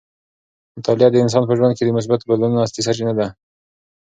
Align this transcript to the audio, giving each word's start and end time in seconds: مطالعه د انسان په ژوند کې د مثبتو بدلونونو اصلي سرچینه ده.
مطالعه 0.77 1.09
د 1.11 1.15
انسان 1.23 1.43
په 1.47 1.53
ژوند 1.57 1.73
کې 1.75 1.83
د 1.85 1.89
مثبتو 1.97 2.27
بدلونونو 2.29 2.63
اصلي 2.65 2.81
سرچینه 2.87 3.13
ده. 3.19 3.27